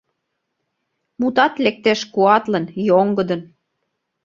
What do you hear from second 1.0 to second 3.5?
Мутат лектеш куатлын, йоҥгыдын.